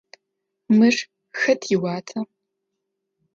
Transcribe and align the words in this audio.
Мыр 0.77 0.95
хэт 1.39 1.61
иуата? 1.73 2.19